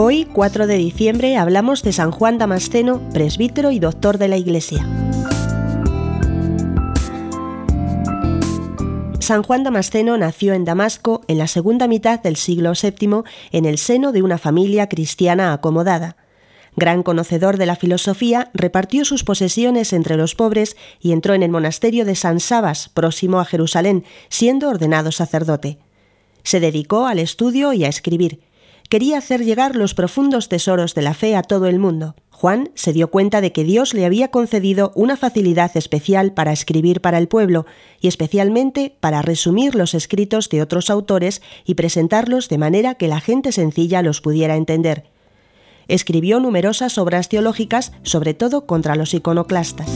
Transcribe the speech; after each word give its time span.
4 0.00 0.66
de 0.66 0.76
diciembre 0.76 1.36
hablamos 1.36 1.82
de 1.82 1.92
San 1.92 2.10
Juan 2.10 2.38
Damasceno, 2.38 3.02
presbítero 3.12 3.70
y 3.70 3.78
doctor 3.78 4.16
de 4.16 4.28
la 4.28 4.38
Iglesia. 4.38 4.78
San 9.18 9.42
Juan 9.42 9.62
Damasceno 9.62 10.16
nació 10.16 10.54
en 10.54 10.64
Damasco 10.64 11.20
en 11.28 11.36
la 11.36 11.46
segunda 11.46 11.86
mitad 11.86 12.18
del 12.18 12.36
siglo 12.36 12.72
VII 12.72 13.24
en 13.52 13.66
el 13.66 13.76
seno 13.76 14.12
de 14.12 14.22
una 14.22 14.38
familia 14.38 14.88
cristiana 14.88 15.52
acomodada. 15.52 16.16
Gran 16.76 17.02
conocedor 17.02 17.58
de 17.58 17.66
la 17.66 17.76
filosofía, 17.76 18.50
repartió 18.54 19.04
sus 19.04 19.22
posesiones 19.22 19.92
entre 19.92 20.16
los 20.16 20.34
pobres 20.34 20.78
y 20.98 21.12
entró 21.12 21.34
en 21.34 21.42
el 21.42 21.50
monasterio 21.50 22.06
de 22.06 22.14
San 22.14 22.40
Sabas, 22.40 22.88
próximo 22.88 23.38
a 23.38 23.44
Jerusalén, 23.44 24.04
siendo 24.30 24.70
ordenado 24.70 25.12
sacerdote. 25.12 25.78
Se 26.42 26.58
dedicó 26.58 27.06
al 27.06 27.18
estudio 27.18 27.74
y 27.74 27.84
a 27.84 27.88
escribir. 27.88 28.49
Quería 28.90 29.18
hacer 29.18 29.44
llegar 29.44 29.76
los 29.76 29.94
profundos 29.94 30.48
tesoros 30.48 30.96
de 30.96 31.02
la 31.02 31.14
fe 31.14 31.36
a 31.36 31.44
todo 31.44 31.68
el 31.68 31.78
mundo. 31.78 32.16
Juan 32.28 32.70
se 32.74 32.92
dio 32.92 33.08
cuenta 33.08 33.40
de 33.40 33.52
que 33.52 33.62
Dios 33.62 33.94
le 33.94 34.04
había 34.04 34.32
concedido 34.32 34.90
una 34.96 35.16
facilidad 35.16 35.70
especial 35.76 36.32
para 36.32 36.50
escribir 36.50 37.00
para 37.00 37.18
el 37.18 37.28
pueblo 37.28 37.66
y 38.00 38.08
especialmente 38.08 38.96
para 38.98 39.22
resumir 39.22 39.76
los 39.76 39.94
escritos 39.94 40.48
de 40.48 40.60
otros 40.60 40.90
autores 40.90 41.40
y 41.64 41.74
presentarlos 41.74 42.48
de 42.48 42.58
manera 42.58 42.96
que 42.96 43.06
la 43.06 43.20
gente 43.20 43.52
sencilla 43.52 44.02
los 44.02 44.20
pudiera 44.20 44.56
entender. 44.56 45.04
Escribió 45.86 46.40
numerosas 46.40 46.98
obras 46.98 47.28
teológicas, 47.28 47.92
sobre 48.02 48.34
todo 48.34 48.66
contra 48.66 48.96
los 48.96 49.14
iconoclastas. 49.14 49.88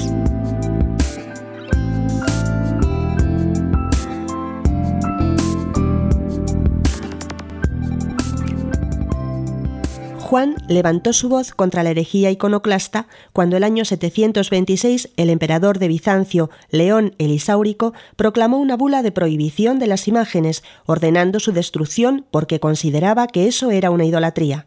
Juan 10.35 10.57
levantó 10.67 11.13
su 11.13 11.29
voz 11.29 11.53
contra 11.53 11.85
la 11.85 11.91
herejía 11.91 12.29
iconoclasta 12.33 13.07
cuando 13.33 13.57
el 13.57 13.63
año 13.63 13.85
726 13.85 15.11
el 15.17 15.31
emperador 15.31 15.79
de 15.79 15.87
Bizancio, 15.87 16.51
León 16.71 17.15
el 17.19 17.31
Isáurico, 17.31 17.95
proclamó 18.17 18.59
una 18.59 18.77
bula 18.77 19.05
de 19.05 19.13
prohibición 19.13 19.79
de 19.79 19.87
las 19.87 20.09
imágenes, 20.09 20.65
ordenando 20.87 21.39
su 21.39 21.53
destrucción 21.53 22.27
porque 22.33 22.59
consideraba 22.59 23.29
que 23.29 23.47
eso 23.47 23.71
era 23.71 23.93
una 23.93 24.07
idolatría. 24.07 24.67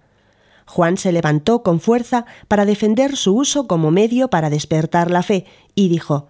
Juan 0.66 0.96
se 0.96 1.12
levantó 1.12 1.64
con 1.64 1.82
fuerza 1.82 2.26
para 2.48 2.64
defender 2.64 3.18
su 3.18 3.36
uso 3.36 3.68
como 3.68 3.92
medio 3.92 4.30
para 4.30 4.50
despertar 4.50 5.12
la 5.12 5.22
fe 5.22 5.44
y 5.76 5.90
dijo 5.90 6.30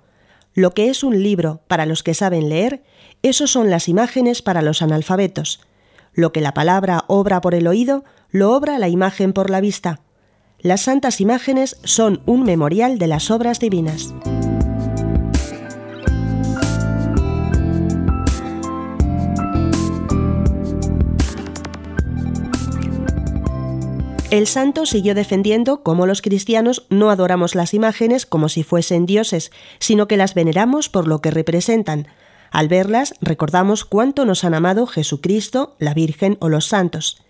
Lo 0.55 0.73
que 0.73 0.89
es 0.89 1.03
un 1.03 1.21
libro 1.21 1.61
para 1.67 1.85
los 1.85 2.01
que 2.01 2.15
saben 2.15 2.49
leer, 2.49 2.81
eso 3.21 3.45
son 3.45 3.69
las 3.69 3.87
imágenes 3.87 4.41
para 4.41 4.63
los 4.63 4.81
analfabetos. 4.81 5.59
Lo 6.17 6.31
que 6.31 6.41
la 6.41 6.55
palabra 6.55 7.03
obra 7.05 7.41
por 7.41 7.53
el 7.53 7.67
oído, 7.67 8.03
lo 8.31 8.51
obra 8.55 8.79
la 8.79 8.89
imagen 8.89 9.33
por 9.33 9.51
la 9.51 9.61
vista. 9.61 9.99
Las 10.57 10.81
santas 10.81 11.21
imágenes 11.21 11.77
son 11.83 12.23
un 12.25 12.41
memorial 12.41 12.97
de 12.97 13.05
las 13.05 13.29
obras 13.29 13.59
divinas. 13.59 14.15
El 24.31 24.47
santo 24.47 24.87
siguió 24.87 25.13
defendiendo 25.13 25.83
cómo 25.83 26.07
los 26.07 26.23
cristianos 26.23 26.87
no 26.89 27.11
adoramos 27.11 27.53
las 27.53 27.75
imágenes 27.75 28.25
como 28.25 28.49
si 28.49 28.63
fuesen 28.63 29.05
dioses, 29.05 29.51
sino 29.77 30.07
que 30.07 30.17
las 30.17 30.33
veneramos 30.33 30.89
por 30.89 31.07
lo 31.07 31.21
que 31.21 31.29
representan, 31.29 32.07
al 32.51 32.67
verlas 32.67 33.13
recordamos 33.21 33.85
cuánto 33.85 34.25
nos 34.25 34.43
han 34.43 34.53
amado 34.53 34.87
Jesucristo, 34.87 35.75
la 35.79 35.93
Virgen 35.93 36.37
o 36.39 36.49
los 36.49 36.65
santos. 36.65 37.21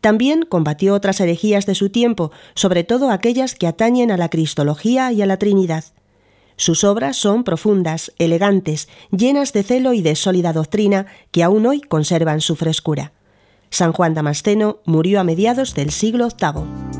También 0.00 0.44
combatió 0.48 0.94
otras 0.94 1.20
herejías 1.20 1.66
de 1.66 1.74
su 1.74 1.90
tiempo, 1.90 2.30
sobre 2.54 2.84
todo 2.84 3.10
aquellas 3.10 3.54
que 3.54 3.66
atañen 3.66 4.10
a 4.10 4.16
la 4.16 4.28
Cristología 4.28 5.10
y 5.12 5.22
a 5.22 5.26
la 5.26 5.38
Trinidad. 5.38 5.84
Sus 6.56 6.82
obras 6.84 7.16
son 7.16 7.44
profundas, 7.44 8.12
elegantes, 8.18 8.88
llenas 9.10 9.52
de 9.52 9.62
celo 9.62 9.92
y 9.92 10.02
de 10.02 10.16
sólida 10.16 10.52
doctrina 10.52 11.06
que 11.30 11.42
aún 11.42 11.66
hoy 11.66 11.80
conservan 11.80 12.40
su 12.40 12.56
frescura. 12.56 13.12
San 13.70 13.92
Juan 13.92 14.14
Damasceno 14.14 14.78
murió 14.84 15.20
a 15.20 15.24
mediados 15.24 15.74
del 15.74 15.90
siglo 15.90 16.28
VIII. 16.28 16.97